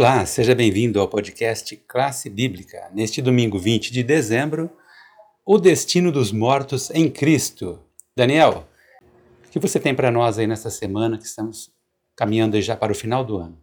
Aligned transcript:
Olá, 0.00 0.24
seja 0.24 0.54
bem-vindo 0.54 0.98
ao 0.98 1.06
podcast 1.06 1.76
Classe 1.86 2.30
Bíblica. 2.30 2.90
Neste 2.94 3.20
domingo 3.20 3.58
20 3.58 3.92
de 3.92 4.02
dezembro, 4.02 4.70
o 5.44 5.58
destino 5.58 6.10
dos 6.10 6.32
mortos 6.32 6.90
em 6.92 7.10
Cristo. 7.10 7.78
Daniel, 8.16 8.66
o 9.46 9.50
que 9.50 9.58
você 9.58 9.78
tem 9.78 9.94
para 9.94 10.10
nós 10.10 10.38
aí 10.38 10.46
nesta 10.46 10.70
semana 10.70 11.18
que 11.18 11.26
estamos 11.26 11.70
caminhando 12.16 12.58
já 12.62 12.74
para 12.74 12.92
o 12.92 12.94
final 12.94 13.22
do 13.22 13.36
ano? 13.36 13.58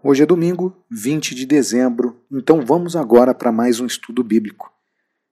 Hoje 0.00 0.22
é 0.22 0.26
domingo, 0.26 0.76
20 0.92 1.34
de 1.34 1.44
dezembro, 1.44 2.24
então 2.30 2.64
vamos 2.64 2.94
agora 2.94 3.34
para 3.34 3.50
mais 3.50 3.80
um 3.80 3.86
estudo 3.86 4.22
bíblico. 4.22 4.72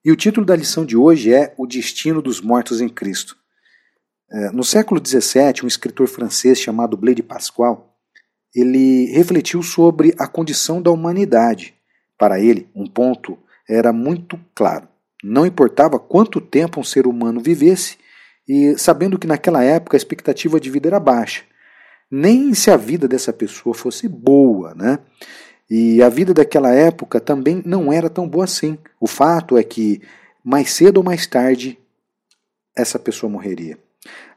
E 0.04 0.10
o 0.10 0.16
título 0.16 0.44
da 0.44 0.56
lição 0.56 0.84
de 0.84 0.96
hoje 0.96 1.32
é 1.32 1.54
O 1.56 1.68
Destino 1.68 2.20
dos 2.20 2.40
Mortos 2.40 2.80
em 2.80 2.88
Cristo. 2.88 3.36
É, 4.28 4.50
no 4.50 4.64
século 4.64 5.00
XVII, 5.00 5.62
um 5.62 5.68
escritor 5.68 6.08
francês 6.08 6.58
chamado 6.58 6.96
Blaise 6.96 7.22
Pascal 7.22 7.95
ele 8.56 9.12
refletiu 9.12 9.62
sobre 9.62 10.14
a 10.18 10.26
condição 10.26 10.80
da 10.80 10.90
humanidade. 10.90 11.74
Para 12.18 12.40
ele, 12.40 12.68
um 12.74 12.86
ponto 12.86 13.38
era 13.68 13.92
muito 13.92 14.40
claro: 14.54 14.88
não 15.22 15.44
importava 15.44 15.98
quanto 15.98 16.40
tempo 16.40 16.80
um 16.80 16.84
ser 16.84 17.06
humano 17.06 17.40
vivesse, 17.40 17.98
e 18.48 18.78
sabendo 18.78 19.18
que 19.18 19.26
naquela 19.26 19.62
época 19.62 19.96
a 19.96 19.98
expectativa 19.98 20.58
de 20.58 20.70
vida 20.70 20.88
era 20.88 21.00
baixa, 21.00 21.42
nem 22.10 22.54
se 22.54 22.70
a 22.70 22.76
vida 22.76 23.06
dessa 23.06 23.32
pessoa 23.32 23.74
fosse 23.74 24.08
boa, 24.08 24.74
né? 24.74 25.00
E 25.68 26.00
a 26.00 26.08
vida 26.08 26.32
daquela 26.32 26.72
época 26.72 27.20
também 27.20 27.60
não 27.66 27.92
era 27.92 28.08
tão 28.08 28.28
boa 28.28 28.44
assim. 28.44 28.78
O 29.00 29.06
fato 29.06 29.58
é 29.58 29.64
que 29.64 30.00
mais 30.44 30.70
cedo 30.70 30.98
ou 30.98 31.02
mais 31.02 31.26
tarde 31.26 31.76
essa 32.74 32.98
pessoa 33.00 33.28
morreria. 33.28 33.76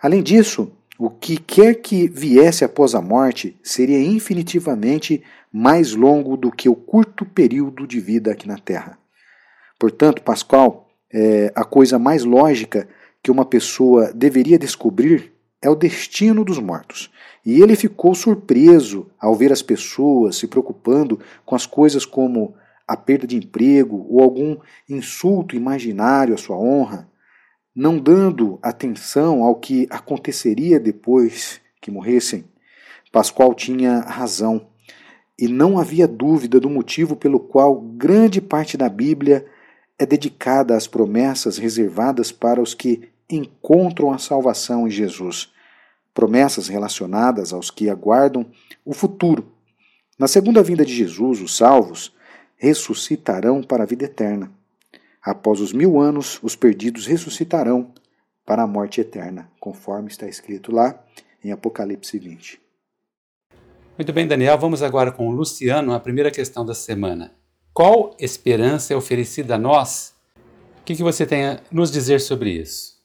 Além 0.02 0.24
disso, 0.24 0.72
o 1.00 1.10
que 1.10 1.38
quer 1.38 1.76
que 1.76 2.10
viesse 2.10 2.66
após 2.66 2.94
a 2.94 3.02
morte 3.02 3.58
seria 3.64 4.02
infinitivamente 4.02 5.24
mais 5.50 5.94
longo 5.94 6.36
do 6.36 6.52
que 6.52 6.68
o 6.68 6.76
curto 6.76 7.24
período 7.24 7.88
de 7.88 8.02
vida 8.02 8.34
aqui 8.34 8.46
na 8.46 8.58
Terra. 8.58 9.00
Portanto, 9.80 10.22
Pascal, 10.22 10.90
é, 11.10 11.54
a 11.56 11.64
coisa 11.64 11.98
mais 11.98 12.26
lógica 12.26 12.86
que 13.24 13.32
uma 13.32 13.46
pessoa 13.46 14.12
deveria 14.14 14.60
descobrir 14.60 15.32
é 15.62 15.70
o 15.70 15.76
destino 15.76 16.44
dos 16.44 16.60
mortos. 16.60 17.10
E 17.46 17.62
ele 17.62 17.78
ficou 17.78 18.14
surpreso 18.14 19.10
ao 19.18 19.34
ver 19.34 19.54
as 19.54 19.62
pessoas 19.62 20.36
se 20.36 20.48
preocupando 20.48 21.18
com 21.46 21.56
as 21.56 21.66
coisas 21.66 22.06
como 22.06 22.56
a 22.86 22.98
perda 22.98 23.26
de 23.26 23.38
emprego 23.38 24.06
ou 24.10 24.20
algum 24.20 24.58
insulto 24.90 25.56
imaginário 25.56 26.34
à 26.34 26.38
sua 26.38 26.58
honra, 26.58 27.08
não 27.76 27.98
dando 27.98 28.60
atenção 28.62 29.44
ao 29.44 29.56
que 29.56 29.88
aconteceria 29.90 30.80
depois 30.80 31.62
que 31.82 31.92
morressem, 31.92 32.46
Pascoal 33.12 33.54
tinha 33.56 34.02
razão. 34.02 34.68
E 35.38 35.48
não 35.48 35.80
havia 35.80 36.08
dúvida 36.08 36.60
do 36.60 36.70
motivo 36.70 37.16
pelo 37.16 37.40
qual 37.40 37.80
grande 37.80 38.42
parte 38.42 38.78
da 38.78 38.90
Bíblia 38.90 39.46
é 39.98 40.06
dedicada 40.06 40.76
às 40.76 40.86
promessas 40.86 41.58
reservadas 41.58 42.32
para 42.32 42.62
os 42.62 42.74
que 42.74 43.10
encontram 43.30 44.12
a 44.12 44.18
salvação 44.18 44.88
em 44.88 44.92
Jesus. 44.92 45.52
Promessas 46.14 46.68
relacionadas 46.68 47.54
aos 47.54 47.72
que 47.72 47.90
aguardam 47.90 48.46
o 48.84 48.94
futuro. 48.94 49.52
Na 50.18 50.28
segunda 50.28 50.62
vinda 50.62 50.86
de 50.86 50.94
Jesus, 50.94 51.42
os 51.42 51.56
salvos 51.56 52.14
ressuscitarão 52.58 53.64
para 53.64 53.84
a 53.84 53.88
vida 53.88 54.06
eterna. 54.06 54.52
Após 55.22 55.60
os 55.60 55.74
mil 55.74 56.00
anos, 56.00 56.40
os 56.42 56.56
perdidos 56.56 57.06
ressuscitarão 57.06 57.94
para 58.46 58.64
a 58.64 58.68
morte 58.68 59.02
eterna, 59.02 59.52
conforme 59.60 60.08
está 60.08 60.28
escrito 60.28 60.72
lá 60.72 61.04
em 61.44 61.52
Apocalipse 61.52 62.18
20. 62.18 62.60
Muito 63.98 64.14
bem, 64.14 64.26
Daniel. 64.26 64.58
Vamos 64.58 64.82
agora 64.82 65.12
com 65.12 65.28
o 65.28 65.32
Luciano, 65.32 65.94
a 65.94 66.00
primeira 66.00 66.32
questão 66.32 66.66
da 66.66 66.74
semana. 66.74 67.34
Qual 67.74 68.16
esperança 68.18 68.94
é 68.94 68.96
oferecida 68.96 69.56
a 69.56 69.58
nós? 69.58 70.16
O 70.82 70.84
que, 70.86 70.96
que 70.96 71.04
você 71.04 71.26
tem 71.26 71.46
a 71.46 71.60
nos 71.70 71.92
dizer 71.92 72.22
sobre 72.22 72.52
isso? 72.52 72.98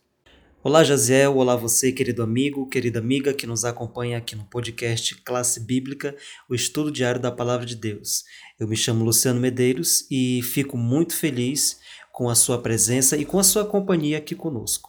Olá, 0.63 0.83
Jaziel. 0.83 1.37
Olá, 1.37 1.57
você, 1.57 1.93
querido 1.93 2.23
amigo, 2.23 2.69
querida 2.69 2.99
amiga 2.99 3.35
que 3.35 3.47
nos 3.47 3.65
acompanha 3.65 4.17
aqui 4.17 4.35
no 4.35 4.45
podcast 4.45 5.15
Classe 5.17 5.61
Bíblica, 5.61 6.17
o 6.49 6.55
estudo 6.55 6.91
diário 6.91 7.21
da 7.21 7.31
Palavra 7.31 7.67
de 7.67 7.77
Deus. 7.77 8.25
Eu 8.59 8.67
me 8.67 8.77
chamo 8.77 9.05
Luciano 9.05 9.39
Medeiros 9.39 10.07
e 10.11 10.41
fico 10.43 10.79
muito 10.79 11.15
feliz 11.15 11.79
com 12.15 12.31
a 12.31 12.37
sua 12.37 12.59
presença 12.59 13.17
e 13.17 13.25
com 13.25 13.41
a 13.41 13.43
sua 13.43 13.65
companhia 13.65 14.19
aqui 14.19 14.37
conosco. 14.37 14.89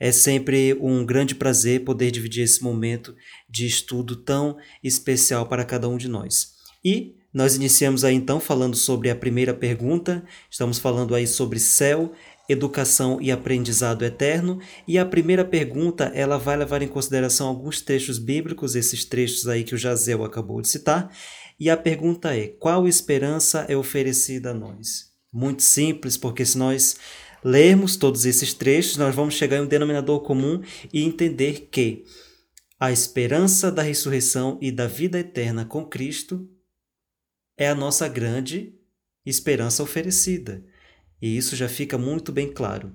É 0.00 0.10
sempre 0.10 0.72
um 0.80 1.04
grande 1.04 1.34
prazer 1.34 1.84
poder 1.84 2.10
dividir 2.10 2.42
esse 2.42 2.64
momento 2.64 3.14
de 3.46 3.66
estudo 3.66 4.16
tão 4.16 4.56
especial 4.82 5.46
para 5.46 5.62
cada 5.62 5.90
um 5.90 5.98
de 5.98 6.08
nós. 6.08 6.54
E 6.82 7.16
nós 7.34 7.54
iniciamos 7.54 8.02
aí 8.02 8.14
então 8.14 8.40
falando 8.40 8.76
sobre 8.76 9.10
a 9.10 9.14
primeira 9.14 9.52
pergunta, 9.52 10.24
estamos 10.50 10.78
falando 10.78 11.14
aí 11.14 11.26
sobre 11.26 11.58
céu, 11.58 12.12
educação 12.48 13.20
e 13.20 13.30
aprendizado 13.30 14.02
eterno, 14.02 14.58
e 14.88 14.98
a 14.98 15.04
primeira 15.04 15.44
pergunta, 15.44 16.10
ela 16.14 16.38
vai 16.38 16.56
levar 16.56 16.80
em 16.80 16.88
consideração 16.88 17.46
alguns 17.46 17.82
trechos 17.82 18.18
bíblicos, 18.18 18.74
esses 18.74 19.04
trechos 19.04 19.46
aí 19.46 19.64
que 19.64 19.74
o 19.74 19.78
Jazel 19.78 20.24
acabou 20.24 20.62
de 20.62 20.68
citar, 20.68 21.14
e 21.60 21.68
a 21.68 21.76
pergunta 21.76 22.34
é: 22.34 22.46
qual 22.46 22.88
esperança 22.88 23.66
é 23.68 23.76
oferecida 23.76 24.52
a 24.52 24.54
nós? 24.54 25.13
Muito 25.34 25.62
simples, 25.64 26.16
porque 26.16 26.46
se 26.46 26.56
nós 26.56 26.96
lermos 27.42 27.96
todos 27.96 28.24
esses 28.24 28.54
trechos, 28.54 28.96
nós 28.96 29.14
vamos 29.14 29.34
chegar 29.34 29.56
em 29.56 29.62
um 29.62 29.66
denominador 29.66 30.20
comum 30.20 30.62
e 30.92 31.02
entender 31.02 31.68
que 31.70 32.04
a 32.78 32.92
esperança 32.92 33.70
da 33.70 33.82
ressurreição 33.82 34.58
e 34.62 34.70
da 34.70 34.86
vida 34.86 35.18
eterna 35.18 35.64
com 35.64 35.84
Cristo 35.84 36.48
é 37.58 37.68
a 37.68 37.74
nossa 37.74 38.08
grande 38.08 38.74
esperança 39.26 39.82
oferecida. 39.82 40.64
E 41.20 41.36
isso 41.36 41.56
já 41.56 41.68
fica 41.68 41.98
muito 41.98 42.30
bem 42.30 42.52
claro. 42.52 42.94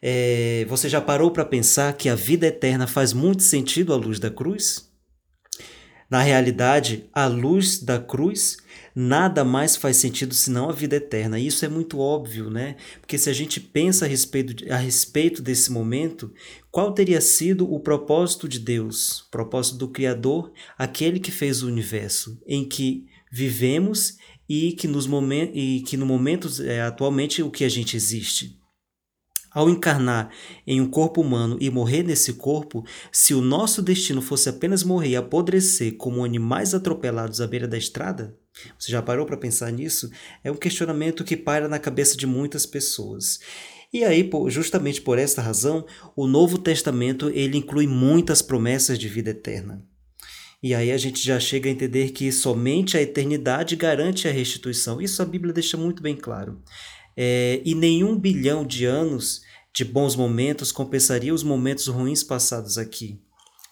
É, 0.00 0.64
você 0.68 0.88
já 0.88 1.00
parou 1.00 1.30
para 1.30 1.44
pensar 1.44 1.96
que 1.96 2.08
a 2.08 2.14
vida 2.14 2.46
eterna 2.46 2.86
faz 2.86 3.12
muito 3.12 3.42
sentido 3.42 3.92
à 3.92 3.96
luz 3.96 4.18
da 4.18 4.30
cruz? 4.30 4.90
Na 6.10 6.20
realidade, 6.20 7.08
a 7.12 7.26
luz 7.26 7.82
da 7.82 7.98
cruz 7.98 8.58
nada 8.94 9.44
mais 9.44 9.76
faz 9.76 9.96
sentido 9.96 10.34
senão 10.34 10.68
a 10.68 10.72
vida 10.72 10.96
eterna. 10.96 11.38
E 11.38 11.46
isso 11.46 11.64
é 11.64 11.68
muito 11.68 11.98
óbvio, 11.98 12.48
né? 12.48 12.76
Porque 13.00 13.18
se 13.18 13.28
a 13.28 13.32
gente 13.32 13.58
pensa 13.58 14.04
a 14.04 14.08
respeito, 14.08 14.70
a 14.72 14.76
respeito 14.76 15.42
desse 15.42 15.72
momento, 15.72 16.32
qual 16.70 16.92
teria 16.92 17.20
sido 17.20 17.72
o 17.72 17.80
propósito 17.80 18.48
de 18.48 18.58
Deus, 18.58 19.22
o 19.22 19.30
propósito 19.30 19.78
do 19.78 19.88
Criador, 19.88 20.52
aquele 20.78 21.18
que 21.18 21.32
fez 21.32 21.62
o 21.62 21.66
universo, 21.66 22.40
em 22.46 22.66
que 22.68 23.06
vivemos 23.30 24.16
e 24.48 24.72
que, 24.72 24.86
nos 24.86 25.06
momen 25.06 25.50
e 25.54 25.80
que 25.82 25.96
no 25.96 26.06
momento 26.06 26.48
é, 26.62 26.82
atualmente 26.82 27.42
o 27.42 27.50
que 27.50 27.64
a 27.64 27.68
gente 27.68 27.96
existe? 27.96 28.58
Ao 29.54 29.70
encarnar 29.70 30.30
em 30.66 30.80
um 30.80 30.90
corpo 30.90 31.20
humano 31.20 31.56
e 31.60 31.70
morrer 31.70 32.02
nesse 32.02 32.32
corpo, 32.32 32.84
se 33.12 33.32
o 33.32 33.40
nosso 33.40 33.80
destino 33.80 34.20
fosse 34.20 34.48
apenas 34.48 34.82
morrer 34.82 35.10
e 35.10 35.16
apodrecer 35.16 35.96
como 35.96 36.24
animais 36.24 36.74
atropelados 36.74 37.40
à 37.40 37.46
beira 37.46 37.68
da 37.68 37.78
estrada, 37.78 38.36
você 38.76 38.90
já 38.90 39.00
parou 39.00 39.24
para 39.24 39.36
pensar 39.36 39.70
nisso? 39.70 40.10
É 40.42 40.50
um 40.50 40.56
questionamento 40.56 41.22
que 41.22 41.36
paira 41.36 41.68
na 41.68 41.78
cabeça 41.78 42.16
de 42.16 42.26
muitas 42.26 42.66
pessoas. 42.66 43.38
E 43.92 44.02
aí, 44.02 44.28
justamente 44.48 45.00
por 45.00 45.18
esta 45.18 45.40
razão, 45.40 45.86
o 46.16 46.26
Novo 46.26 46.58
Testamento 46.58 47.30
ele 47.30 47.56
inclui 47.56 47.86
muitas 47.86 48.42
promessas 48.42 48.98
de 48.98 49.08
vida 49.08 49.30
eterna. 49.30 49.84
E 50.60 50.74
aí 50.74 50.90
a 50.90 50.96
gente 50.96 51.22
já 51.22 51.38
chega 51.38 51.68
a 51.68 51.72
entender 51.72 52.10
que 52.10 52.32
somente 52.32 52.96
a 52.96 53.02
eternidade 53.02 53.76
garante 53.76 54.26
a 54.26 54.32
restituição. 54.32 55.00
Isso 55.00 55.20
a 55.20 55.24
Bíblia 55.24 55.52
deixa 55.52 55.76
muito 55.76 56.02
bem 56.02 56.16
claro. 56.16 56.60
É, 57.16 57.62
e 57.64 57.74
nenhum 57.74 58.18
bilhão 58.18 58.64
de 58.64 58.84
anos 58.84 59.42
de 59.74 59.84
bons 59.84 60.14
momentos 60.14 60.70
compensaria 60.70 61.34
os 61.34 61.42
momentos 61.42 61.86
ruins 61.88 62.22
passados 62.22 62.78
aqui. 62.78 63.20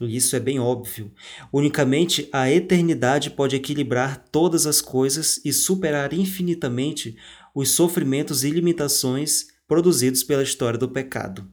Isso 0.01 0.35
é 0.35 0.41
bem 0.41 0.59
óbvio. 0.59 1.13
Unicamente 1.53 2.29
a 2.33 2.51
eternidade 2.51 3.31
pode 3.31 3.55
equilibrar 3.55 4.25
todas 4.31 4.67
as 4.67 4.81
coisas 4.81 5.41
e 5.45 5.53
superar 5.53 6.13
infinitamente 6.13 7.17
os 7.55 7.71
sofrimentos 7.71 8.43
e 8.43 8.51
limitações 8.51 9.47
produzidos 9.69 10.25
pela 10.25 10.43
história 10.43 10.79
do 10.79 10.89
pecado. 10.89 11.49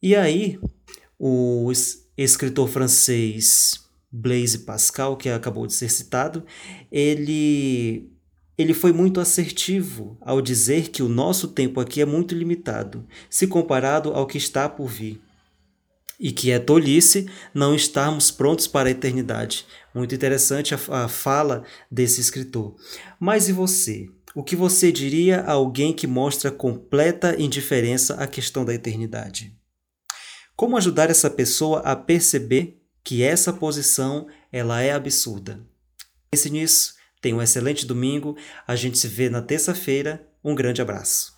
E 0.00 0.14
aí, 0.14 0.58
o 1.18 1.70
escritor 2.16 2.68
francês 2.68 3.80
Blaise 4.10 4.58
Pascal, 4.58 5.16
que 5.16 5.28
acabou 5.28 5.66
de 5.66 5.72
ser 5.72 5.88
citado, 5.88 6.44
ele 6.90 8.11
ele 8.62 8.74
foi 8.74 8.92
muito 8.92 9.20
assertivo 9.20 10.16
ao 10.20 10.40
dizer 10.40 10.88
que 10.88 11.02
o 11.02 11.08
nosso 11.08 11.48
tempo 11.48 11.80
aqui 11.80 12.00
é 12.00 12.06
muito 12.06 12.34
limitado, 12.34 13.06
se 13.28 13.46
comparado 13.46 14.10
ao 14.10 14.26
que 14.26 14.38
está 14.38 14.68
por 14.68 14.88
vir 14.88 15.20
e 16.18 16.30
que 16.30 16.52
é 16.52 16.58
tolice 16.60 17.28
não 17.52 17.74
estarmos 17.74 18.30
prontos 18.30 18.68
para 18.68 18.88
a 18.88 18.92
eternidade. 18.92 19.66
Muito 19.92 20.14
interessante 20.14 20.72
a, 20.72 20.78
a 21.04 21.08
fala 21.08 21.64
desse 21.90 22.20
escritor. 22.20 22.76
Mas 23.18 23.48
e 23.48 23.52
você? 23.52 24.08
O 24.34 24.44
que 24.44 24.54
você 24.54 24.92
diria 24.92 25.40
a 25.40 25.52
alguém 25.52 25.92
que 25.92 26.06
mostra 26.06 26.50
completa 26.50 27.34
indiferença 27.38 28.14
à 28.14 28.26
questão 28.26 28.64
da 28.64 28.72
eternidade? 28.72 29.52
Como 30.54 30.76
ajudar 30.76 31.10
essa 31.10 31.28
pessoa 31.28 31.80
a 31.80 31.96
perceber 31.96 32.80
que 33.02 33.22
essa 33.22 33.52
posição 33.52 34.28
ela 34.52 34.80
é 34.80 34.92
absurda? 34.92 35.60
Pense 36.30 36.48
nisso. 36.48 36.94
Tenha 37.22 37.36
um 37.36 37.40
excelente 37.40 37.86
domingo. 37.86 38.36
A 38.66 38.76
gente 38.76 38.98
se 38.98 39.08
vê 39.08 39.30
na 39.30 39.40
terça-feira. 39.40 40.26
Um 40.44 40.54
grande 40.56 40.82
abraço. 40.82 41.31